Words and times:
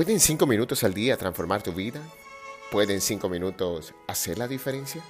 ¿Pueden 0.00 0.18
cinco 0.18 0.46
minutos 0.46 0.82
al 0.82 0.94
día 0.94 1.18
transformar 1.18 1.62
tu 1.62 1.74
vida? 1.74 2.00
¿Pueden 2.72 3.02
cinco 3.02 3.28
minutos 3.28 3.92
hacer 4.08 4.38
la 4.38 4.48
diferencia? 4.48 5.04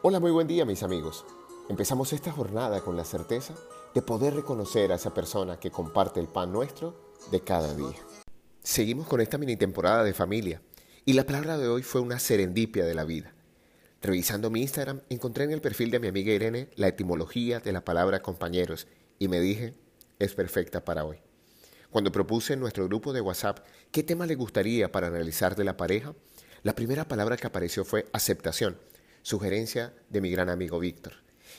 Hola, 0.00 0.18
muy 0.18 0.30
buen 0.30 0.46
día 0.46 0.64
mis 0.64 0.82
amigos. 0.82 1.26
Empezamos 1.68 2.14
esta 2.14 2.32
jornada 2.32 2.80
con 2.80 2.96
la 2.96 3.04
certeza 3.04 3.52
de 3.92 4.00
poder 4.00 4.34
reconocer 4.34 4.92
a 4.92 4.94
esa 4.94 5.12
persona 5.12 5.60
que 5.60 5.70
comparte 5.70 6.20
el 6.20 6.28
pan 6.28 6.52
nuestro 6.52 7.12
de 7.30 7.40
cada 7.42 7.74
día. 7.74 7.98
Seguimos 8.62 9.06
con 9.06 9.20
esta 9.20 9.36
mini 9.36 9.58
temporada 9.58 10.04
de 10.04 10.14
familia 10.14 10.62
y 11.04 11.12
la 11.12 11.26
palabra 11.26 11.58
de 11.58 11.68
hoy 11.68 11.82
fue 11.82 12.00
una 12.00 12.18
serendipia 12.18 12.86
de 12.86 12.94
la 12.94 13.04
vida. 13.04 13.35
Revisando 14.02 14.50
mi 14.50 14.60
Instagram, 14.60 15.00
encontré 15.08 15.44
en 15.44 15.52
el 15.52 15.60
perfil 15.60 15.90
de 15.90 15.98
mi 15.98 16.08
amiga 16.08 16.32
Irene 16.32 16.68
la 16.76 16.88
etimología 16.88 17.60
de 17.60 17.72
la 17.72 17.84
palabra 17.84 18.20
compañeros 18.20 18.86
y 19.18 19.28
me 19.28 19.40
dije, 19.40 19.74
es 20.18 20.34
perfecta 20.34 20.84
para 20.84 21.04
hoy. 21.04 21.18
Cuando 21.90 22.12
propuse 22.12 22.52
en 22.52 22.60
nuestro 22.60 22.86
grupo 22.86 23.12
de 23.12 23.22
WhatsApp 23.22 23.64
qué 23.90 24.02
tema 24.02 24.26
le 24.26 24.34
gustaría 24.34 24.92
para 24.92 25.06
analizar 25.06 25.56
de 25.56 25.64
la 25.64 25.76
pareja, 25.76 26.14
la 26.62 26.74
primera 26.74 27.08
palabra 27.08 27.36
que 27.36 27.46
apareció 27.46 27.84
fue 27.84 28.06
aceptación, 28.12 28.78
sugerencia 29.22 29.94
de 30.10 30.20
mi 30.20 30.30
gran 30.30 30.50
amigo 30.50 30.78
Víctor. 30.78 31.14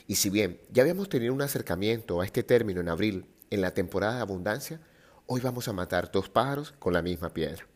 Y 0.06 0.14
si 0.14 0.30
bien 0.30 0.60
ya 0.70 0.82
habíamos 0.82 1.08
tenido 1.08 1.34
un 1.34 1.42
acercamiento 1.42 2.20
a 2.20 2.24
este 2.24 2.42
término 2.44 2.80
en 2.80 2.88
abril, 2.88 3.26
en 3.50 3.60
la 3.60 3.74
temporada 3.74 4.16
de 4.16 4.22
abundancia, 4.22 4.80
hoy 5.26 5.40
vamos 5.40 5.66
a 5.66 5.72
matar 5.72 6.12
dos 6.12 6.28
pájaros 6.28 6.72
con 6.78 6.92
la 6.92 7.02
misma 7.02 7.30
piedra. 7.30 7.66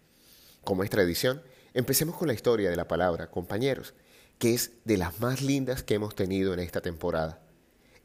Como 0.63 0.85
es 0.85 0.91
tradición, 0.91 1.43
empecemos 1.75 2.17
con 2.17 2.29
la 2.29 2.35
historia 2.35 2.71
de 2.71 2.77
la 2.77 2.87
palabra 2.87 3.31
compañeros, 3.31 3.95
que 4.43 4.55
es 4.55 4.73
de 4.85 4.97
las 4.97 5.21
más 5.21 5.41
lindas 5.41 5.85
que 5.85 5.95
hemos 5.95 6.17
tenido 6.17 6.53
en 6.53 6.59
esta 6.59 6.81
temporada. 6.81 7.41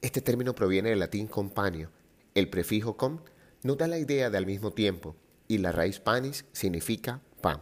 Este 0.03 0.21
término 0.21 0.53
proviene 0.53 0.91
del 0.91 0.99
latín 0.99 1.25
companio. 1.25 1.89
El 2.35 2.47
prefijo 2.47 2.95
com 2.95 3.21
nos 3.63 3.75
da 3.75 3.88
la 3.88 3.97
idea 3.97 4.30
de 4.30 4.38
al 4.38 4.45
mismo 4.45 4.71
tiempo 4.71 5.15
y 5.47 5.58
la 5.58 5.71
raíz 5.71 5.99
panis 5.99 6.45
significa 6.52 7.21
pan. 7.41 7.59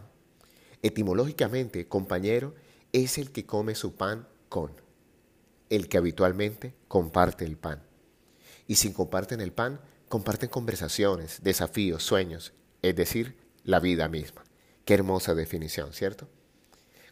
Etimológicamente, 0.82 1.88
compañero 1.88 2.54
es 2.92 3.16
el 3.16 3.32
que 3.32 3.46
come 3.46 3.74
su 3.74 3.94
pan 3.94 4.28
con, 4.50 4.72
el 5.70 5.88
que 5.88 5.96
habitualmente 5.96 6.74
comparte 6.86 7.46
el 7.46 7.56
pan. 7.56 7.82
Y 8.66 8.74
si 8.74 8.92
comparten 8.92 9.40
el 9.40 9.52
pan, 9.54 9.80
comparten 10.10 10.50
conversaciones, 10.50 11.42
desafíos, 11.42 12.02
sueños, 12.02 12.52
es 12.82 12.94
decir, 12.94 13.38
la 13.64 13.80
vida 13.80 14.06
misma. 14.08 14.44
Qué 14.84 14.92
hermosa 14.92 15.34
definición, 15.34 15.94
¿cierto? 15.94 16.28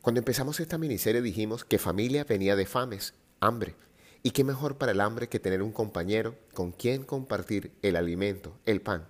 Cuando 0.04 0.18
empezamos 0.18 0.60
esta 0.60 0.76
miniserie 0.76 1.22
dijimos 1.22 1.64
que 1.64 1.78
familia 1.78 2.24
venía 2.24 2.56
de 2.56 2.66
fames, 2.66 3.14
hambre, 3.40 3.74
y 4.22 4.32
qué 4.32 4.44
mejor 4.44 4.76
para 4.76 4.92
el 4.92 5.00
hambre 5.00 5.30
que 5.30 5.40
tener 5.40 5.62
un 5.62 5.72
compañero 5.72 6.36
con 6.52 6.72
quien 6.72 7.04
compartir 7.04 7.72
el 7.80 7.96
alimento, 7.96 8.54
el 8.66 8.82
pan. 8.82 9.08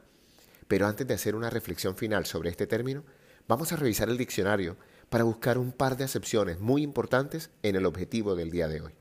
Pero 0.69 0.87
antes 0.87 1.05
de 1.05 1.15
hacer 1.15 1.35
una 1.35 1.51
reflexión 1.51 1.97
final 1.97 2.27
sobre 2.27 2.51
este 2.51 2.69
término, 2.69 3.03
vamos 3.49 3.73
a 3.73 3.77
revisar 3.77 4.09
el 4.09 4.17
diccionario 4.17 4.77
para 5.09 5.25
buscar 5.25 5.59
un 5.59 5.73
par 5.73 5.97
de 5.97 6.05
acepciones 6.05 6.61
muy 6.61 6.85
importantes 6.85 7.51
en 7.65 7.75
el 7.75 7.87
objetivo 7.87 8.37
del 8.37 8.53
día 8.53 8.69
de 8.69 8.83
hoy. 8.83 8.93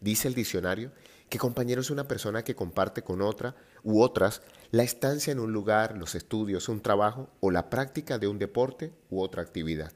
Dice 0.00 0.26
el 0.26 0.34
diccionario 0.34 0.90
que 1.28 1.38
compañero 1.38 1.82
es 1.82 1.90
una 1.90 2.08
persona 2.08 2.42
que 2.42 2.56
comparte 2.56 3.02
con 3.02 3.22
otra 3.22 3.54
u 3.84 4.02
otras 4.02 4.42
la 4.72 4.82
estancia 4.82 5.30
en 5.30 5.38
un 5.38 5.52
lugar, 5.52 5.96
los 5.96 6.16
estudios, 6.16 6.68
un 6.68 6.80
trabajo 6.82 7.30
o 7.38 7.52
la 7.52 7.70
práctica 7.70 8.18
de 8.18 8.26
un 8.26 8.40
deporte 8.40 8.92
u 9.08 9.20
otra 9.20 9.42
actividad. 9.42 9.92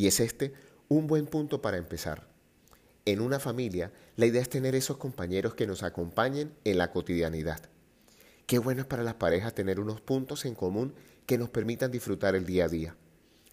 Y 0.00 0.06
es 0.06 0.18
este 0.18 0.54
un 0.88 1.06
buen 1.06 1.26
punto 1.26 1.60
para 1.60 1.76
empezar. 1.76 2.26
En 3.04 3.20
una 3.20 3.38
familia, 3.38 3.92
la 4.16 4.24
idea 4.24 4.40
es 4.40 4.48
tener 4.48 4.74
esos 4.74 4.96
compañeros 4.96 5.54
que 5.54 5.66
nos 5.66 5.82
acompañen 5.82 6.54
en 6.64 6.78
la 6.78 6.90
cotidianidad. 6.90 7.60
Qué 8.46 8.58
bueno 8.58 8.80
es 8.80 8.86
para 8.86 9.02
las 9.02 9.16
parejas 9.16 9.54
tener 9.54 9.78
unos 9.78 10.00
puntos 10.00 10.46
en 10.46 10.54
común 10.54 10.94
que 11.26 11.36
nos 11.36 11.50
permitan 11.50 11.90
disfrutar 11.90 12.34
el 12.34 12.46
día 12.46 12.64
a 12.64 12.68
día. 12.68 12.96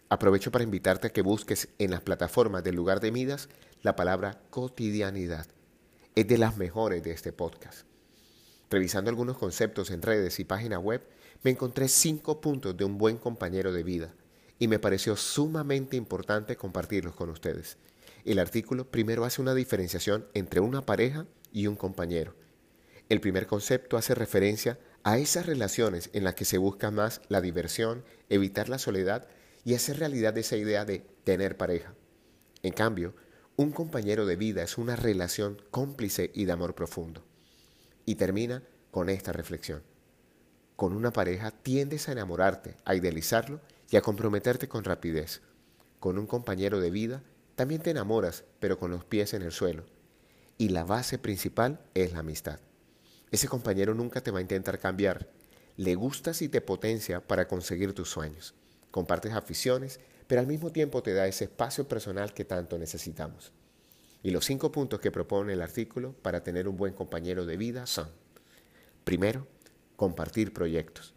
Aprovecho 0.08 0.50
para 0.50 0.63
invitarte 0.63 1.08
a 1.08 1.09
que 1.09 1.22
busques 1.22 1.68
en 1.80 1.91
las 1.91 2.00
plataformas 2.00 2.64
del 2.64 2.75
lugar 2.75 3.02
de 3.02 3.12
Midas 3.12 3.50
la 3.81 3.97
palabra 3.97 4.40
cotidianidad. 4.50 5.47
Es 6.16 6.29
de 6.29 6.38
las 6.38 6.56
mejores 6.56 7.03
de 7.03 7.12
este 7.12 7.34
podcast. 7.34 7.85
Revisando 8.69 9.09
algunos 9.09 9.38
conceptos 9.38 9.91
en 9.91 10.02
redes 10.02 10.40
y 10.40 10.46
página 10.46 10.79
web, 10.79 11.06
me 11.44 11.52
encontré 11.52 11.90
cinco 11.90 12.40
puntos 12.40 12.78
de 12.78 12.85
un 12.85 12.97
buen 12.97 13.18
compañero 13.18 13.74
de 13.74 13.84
vida 13.84 14.14
y 14.59 14.68
me 14.68 14.79
pareció 14.79 15.16
sumamente 15.16 15.97
importante 15.97 16.56
compartirlos 16.56 17.16
con 17.16 17.29
ustedes. 17.29 17.78
El 18.25 18.40
artículo 18.40 18.90
primero 18.90 19.23
hace 19.25 19.41
una 19.41 19.53
diferenciación 19.53 20.28
entre 20.34 20.59
una 20.59 20.85
pareja 20.85 21.25
y 21.51 21.68
un 21.68 21.75
compañero. 21.75 22.35
El 23.09 23.22
primer 23.22 23.47
concepto 23.47 23.97
hace 23.97 24.16
referencia 24.16 24.79
a 25.03 25.17
esas 25.17 25.46
relaciones 25.46 26.09
en 26.13 26.25
las 26.25 26.35
que 26.35 26.44
se 26.44 26.57
busca 26.57 26.91
más 26.91 27.22
la 27.29 27.40
diversión, 27.40 28.03
evitar 28.29 28.67
la 28.67 28.79
soledad 28.79 29.28
y 29.63 29.75
hacer 29.75 30.00
realidad 30.00 30.38
esa 30.38 30.57
idea 30.57 30.84
de 30.84 31.06
tener 31.23 31.56
pareja. 31.56 31.94
En 32.63 32.73
cambio, 32.73 33.16
un 33.56 33.72
compañero 33.72 34.25
de 34.25 34.35
vida 34.35 34.63
es 34.63 34.78
una 34.78 34.96
relación 34.96 35.62
cómplice 35.72 36.31
y 36.34 36.46
de 36.46 36.51
amor 36.51 36.75
profundo. 36.75 37.23
Y 38.06 38.16
termina 38.16 38.63
con 38.91 39.09
esta 39.09 39.31
reflexión. 39.31 39.84
Con 40.75 40.94
una 40.94 41.12
pareja 41.12 41.51
tiendes 41.51 42.09
a 42.09 42.12
enamorarte, 42.12 42.75
a 42.85 42.94
idealizarlo 42.94 43.62
y 43.90 43.98
a 43.98 44.02
comprometerte 44.02 44.68
con 44.68 44.84
rapidez. 44.84 45.42
Con 46.00 46.18
un 46.18 46.28
compañero 46.28 46.80
de 46.80 46.92
vida 46.92 47.24
también 47.56 47.81
te 47.81 47.92
enamoras, 47.92 48.44
pero 48.59 48.78
con 48.78 48.92
los 48.92 49.03
pies 49.03 49.34
en 49.34 49.42
el 49.42 49.52
suelo. 49.52 49.86
Y 50.58 50.70
la 50.70 50.84
base 50.84 51.18
principal 51.18 51.80
es 51.94 52.14
la 52.14 52.20
amistad. 52.20 52.59
Ese 53.31 53.47
compañero 53.47 53.94
nunca 53.94 54.22
te 54.22 54.31
va 54.31 54.40
a 54.40 54.42
intentar 54.42 54.80
cambiar. 54.80 55.30
Le 55.76 55.96
gustas 55.96 56.42
y 56.42 56.50
te 56.50 56.62
potencia 56.62 57.26
para 57.26 57.47
conseguir 57.47 57.94
tus 57.94 58.09
sueños. 58.09 58.53
Compartes 58.92 59.34
aficiones, 59.34 60.00
pero 60.28 60.42
al 60.42 60.47
mismo 60.47 60.72
tiempo 60.72 61.03
te 61.03 61.14
da 61.14 61.28
ese 61.28 61.46
espacio 61.46 61.88
personal 61.88 62.34
que 62.34 62.46
tanto 62.46 62.78
necesitamos. 62.78 63.52
Y 64.24 64.31
los 64.31 64.46
cinco 64.46 64.72
puntos 64.72 65.00
que 65.00 65.12
propone 65.12 65.53
el 65.53 65.62
artículo 65.62 66.14
para 66.14 66.44
tener 66.44 66.68
un 66.68 66.78
buen 66.78 66.94
compañero 66.94 67.46
de 67.46 67.58
vida 67.58 67.86
son, 67.86 68.09
primero, 69.03 69.47
compartir 69.96 70.53
proyectos. 70.53 71.14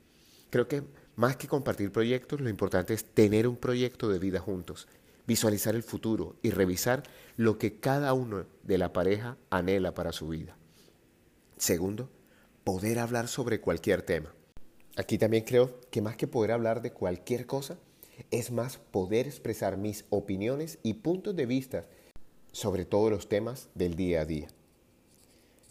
Creo 0.51 0.69
que 0.69 0.83
más 1.21 1.37
que 1.37 1.49
compartir 1.49 1.93
proyectos, 1.93 2.41
lo 2.41 2.49
importante 2.49 2.95
es 2.95 3.05
tener 3.05 3.47
un 3.47 3.57
proyecto 3.57 4.09
de 4.09 4.19
vida 4.19 4.41
juntos, 4.41 4.89
visualizar 5.27 5.75
el 5.75 5.83
futuro 5.83 6.37
y 6.41 6.49
revisar 6.49 7.03
lo 7.37 7.59
que 7.59 7.79
cada 7.79 8.15
uno 8.15 8.47
de 8.63 8.79
la 8.79 8.95
pareja 8.95 9.37
anhela 9.51 9.93
para 9.93 10.13
su 10.13 10.29
vida. 10.29 10.57
Segundo, 11.59 12.09
poder 12.65 12.99
hablar 12.99 13.29
sobre 13.29 13.61
cualquier 13.61 14.01
tema. 14.01 14.33
Aquí 14.97 15.19
también 15.19 15.45
creo 15.45 15.79
que 15.91 16.01
más 16.01 16.17
que 16.17 16.27
poder 16.27 16.53
hablar 16.53 16.81
de 16.81 16.95
cualquier 16.95 17.45
cosa, 17.45 17.77
es 18.31 18.51
más 18.51 18.79
poder 18.79 19.27
expresar 19.27 19.77
mis 19.77 20.07
opiniones 20.09 20.79
y 20.83 20.95
puntos 20.95 21.37
de 21.37 21.45
vista 21.45 21.85
sobre 22.51 22.87
todos 22.87 23.11
los 23.11 23.29
temas 23.29 23.69
del 23.75 23.95
día 23.95 24.23
a 24.23 24.25
día. 24.25 24.49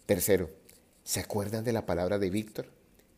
Tercero, 0.06 0.52
¿se 1.04 1.22
acuerdan 1.22 1.64
de 1.64 1.74
la 1.74 1.88
palabra 1.88 2.20
de 2.20 2.30
Víctor? 2.30 2.68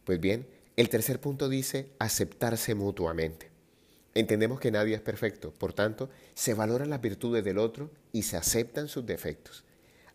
Pues 0.06 0.22
bien, 0.22 0.48
el 0.82 0.90
tercer 0.90 1.22
punto 1.22 1.48
dice 1.48 1.92
aceptarse 2.00 2.74
mutuamente. 2.74 3.52
Entendemos 4.16 4.60
que 4.60 4.72
nadie 4.72 4.96
es 4.96 5.02
perfecto, 5.02 5.54
por 5.54 5.74
tanto, 5.74 6.10
se 6.34 6.56
valoran 6.56 6.90
las 6.90 7.02
virtudes 7.02 7.44
del 7.44 7.60
otro 7.60 7.92
y 8.12 8.24
se 8.24 8.36
aceptan 8.36 8.88
sus 8.88 9.06
defectos. 9.06 9.64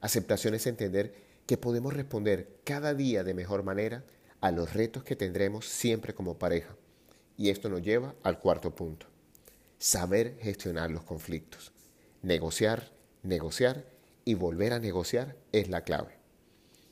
Aceptación 0.00 0.54
es 0.54 0.66
entender 0.66 1.14
que 1.46 1.56
podemos 1.56 1.94
responder 1.94 2.48
cada 2.64 2.94
día 2.94 3.22
de 3.22 3.32
mejor 3.32 3.62
manera 3.62 4.02
a 4.40 4.50
los 4.50 4.74
retos 4.74 5.04
que 5.04 5.14
tendremos 5.14 5.66
siempre 5.66 6.16
como 6.16 6.36
pareja. 6.36 6.74
Y 7.36 7.50
esto 7.50 7.68
nos 7.68 7.82
lleva 7.82 8.16
al 8.24 8.40
cuarto 8.40 8.74
punto. 8.74 9.06
Saber 9.78 10.36
gestionar 10.40 10.90
los 10.90 11.04
conflictos. 11.04 11.70
Negociar, 12.22 12.90
negociar 13.22 13.84
y 14.24 14.34
volver 14.34 14.72
a 14.72 14.80
negociar 14.80 15.36
es 15.52 15.68
la 15.68 15.82
clave. 15.82 16.16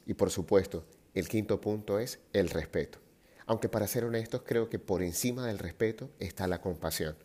Y 0.06 0.14
por 0.14 0.30
supuesto, 0.30 0.84
el 1.12 1.26
quinto 1.26 1.60
punto 1.60 1.98
es 1.98 2.20
el 2.32 2.50
respeto. 2.50 3.03
Aunque 3.46 3.68
para 3.68 3.86
ser 3.86 4.04
honestos 4.04 4.42
creo 4.44 4.68
que 4.68 4.78
por 4.78 5.02
encima 5.02 5.46
del 5.46 5.58
respeto 5.58 6.10
está 6.18 6.46
la 6.46 6.60
compasión. 6.60 7.16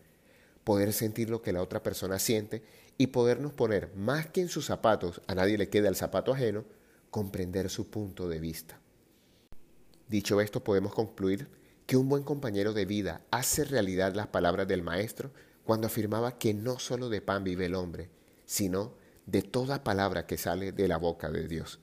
Poder 0.64 0.94
sentir 0.94 1.30
lo 1.30 1.42
que 1.42 1.54
la 1.54 1.62
otra 1.62 1.82
persona 1.82 2.20
siente 2.20 2.64
y 2.98 3.08
podernos 3.08 3.54
poner 3.54 3.96
más 3.96 4.28
que 4.28 4.42
en 4.42 4.50
sus 4.50 4.66
zapatos, 4.66 5.22
a 5.28 5.36
nadie 5.36 5.58
le 5.58 5.70
queda 5.70 5.88
el 5.88 5.96
zapato 5.96 6.34
ajeno, 6.34 6.66
comprender 7.10 7.70
su 7.70 7.90
punto 7.90 8.28
de 8.28 8.40
vista. 8.40 8.80
Dicho 10.10 10.42
esto, 10.42 10.64
podemos 10.64 10.94
concluir 10.94 11.50
que 11.86 11.98
un 11.98 12.10
buen 12.10 12.24
compañero 12.24 12.74
de 12.74 12.86
vida 12.86 13.22
hace 13.32 13.64
realidad 13.64 14.14
las 14.14 14.28
palabras 14.28 14.68
del 14.68 14.84
Maestro 14.84 15.32
cuando 15.64 15.88
afirmaba 15.88 16.38
que 16.38 16.54
no 16.54 16.80
solo 16.80 17.10
de 17.10 17.22
pan 17.22 17.44
vive 17.44 17.68
el 17.68 17.76
hombre, 17.76 18.10
sino 18.46 18.94
de 19.26 19.44
toda 19.44 19.84
palabra 19.84 20.26
que 20.26 20.38
sale 20.38 20.72
de 20.72 20.88
la 20.88 20.98
boca 20.98 21.30
de 21.30 21.48
Dios. 21.48 21.80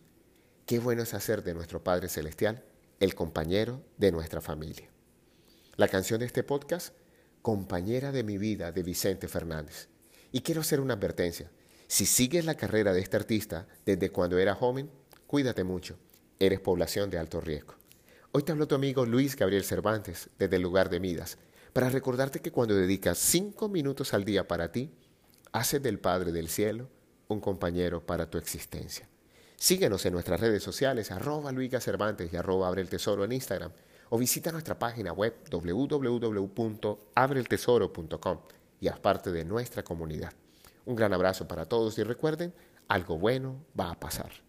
Qué 0.67 0.81
bueno 0.81 1.03
es 1.03 1.15
hacer 1.15 1.43
de 1.45 1.55
nuestro 1.55 1.83
Padre 1.83 2.09
Celestial 2.09 2.65
el 2.99 3.15
compañero 3.15 3.83
de 3.99 4.11
nuestra 4.11 4.41
familia. 4.41 4.89
La 5.77 5.89
canción 5.89 6.21
de 6.21 6.27
este 6.27 6.43
podcast, 6.43 6.95
Compañera 7.43 8.11
de 8.11 8.25
mi 8.25 8.39
vida, 8.39 8.73
de 8.73 8.83
Vicente 8.83 9.29
Fernández. 9.29 9.89
Y 10.33 10.41
quiero 10.41 10.63
hacer 10.63 10.81
una 10.81 10.95
advertencia. 10.95 11.51
Si 11.87 12.07
sigues 12.07 12.45
la 12.45 12.57
carrera 12.57 12.93
de 12.93 13.01
este 13.01 13.17
artista 13.17 13.69
desde 13.85 14.11
cuando 14.11 14.39
era 14.39 14.55
joven, 14.55 14.91
cuídate 15.27 15.63
mucho. 15.63 15.99
Eres 16.41 16.61
población 16.61 17.11
de 17.11 17.19
alto 17.19 17.41
riesgo. 17.41 17.75
Hoy 18.33 18.43
te 18.43 18.53
habló 18.53 18.67
tu 18.67 18.75
amigo 18.75 19.07
Luis 19.07 19.37
Gabriel 19.37 19.65
Cervantes 19.65 20.31
desde 20.39 20.57
el 20.57 20.63
lugar 20.63 20.91
de 20.91 20.99
Midas 20.99 21.39
para 21.73 21.91
recordarte 21.91 22.41
que 22.41 22.51
cuando 22.51 22.75
dedicas 22.75 23.19
cinco 23.19 23.69
minutos 23.69 24.15
al 24.15 24.25
día 24.25 24.49
para 24.49 24.73
ti, 24.73 24.91
haces 25.53 25.83
del 25.83 25.99
Padre 25.99 26.33
del 26.33 26.49
Cielo 26.49 26.89
un 27.29 27.41
compañero 27.41 28.05
para 28.05 28.29
tu 28.29 28.39
existencia. 28.39 29.09
Síguenos 29.57 30.07
en 30.07 30.13
nuestras 30.13 30.41
redes 30.41 30.63
sociales, 30.63 31.11
arroba 31.11 31.51
Luiga 31.51 31.81
Cervantes 31.81 32.33
y 32.33 32.37
arroba 32.37 32.69
Abre 32.69 32.83
el 32.83 32.89
Tesoro 32.89 33.25
en 33.25 33.33
Instagram, 33.33 33.73
o 34.11 34.19
visita 34.19 34.53
nuestra 34.53 34.79
página 34.79 35.13
web 35.13 35.35
www.abreltesoro.com 35.51 38.39
y 38.81 38.87
haz 38.89 39.01
parte 39.01 39.33
de 39.33 39.45
nuestra 39.45 39.83
comunidad. 39.83 40.33
Un 40.85 40.95
gran 40.95 41.13
abrazo 41.15 41.49
para 41.49 41.65
todos 41.65 41.99
y 41.99 42.05
recuerden, 42.05 42.55
algo 42.87 43.19
bueno 43.19 43.65
va 43.79 43.91
a 43.91 43.99
pasar. 43.99 44.46